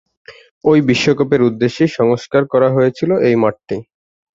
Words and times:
ঐ 0.63 0.81
বিশ্বকাপের 0.87 1.41
উদ্দেশ্যেই 1.49 1.91
সংস্কার 1.99 2.43
করা 2.53 2.69
হয়েছিল 2.75 3.11
এই 3.27 3.35
মাঠটি। 3.43 3.77